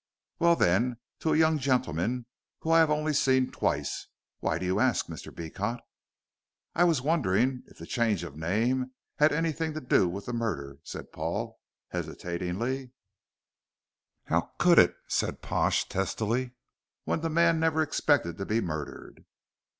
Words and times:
"Well, 0.39 0.55
then, 0.55 0.97
to 1.19 1.31
a 1.35 1.37
young 1.37 1.59
gentleman 1.59 2.25
whom 2.61 2.73
I 2.73 2.79
have 2.79 2.89
only 2.89 3.13
seen 3.13 3.51
twice. 3.51 4.07
Why 4.39 4.57
do 4.57 4.65
you 4.65 4.79
ask, 4.79 5.05
Mr. 5.05 5.31
Beecot?" 5.31 5.79
"I 6.73 6.85
was 6.85 7.03
wondering 7.03 7.61
if 7.67 7.77
the 7.77 7.85
change 7.85 8.23
of 8.23 8.35
name 8.35 8.93
had 9.17 9.31
anything 9.31 9.75
to 9.75 9.79
do 9.79 10.09
with 10.09 10.25
the 10.25 10.33
murder," 10.33 10.79
said 10.83 11.11
Paul, 11.11 11.59
hesitating. 11.89 12.93
"How 14.25 14.49
could 14.57 14.79
it," 14.79 14.95
said 15.07 15.43
Pash, 15.43 15.87
testily, 15.87 16.53
"when 17.03 17.21
the 17.21 17.29
man 17.29 17.59
never 17.59 17.83
expected 17.83 18.39
to 18.39 18.45
be 18.47 18.59
murdered?" 18.59 19.23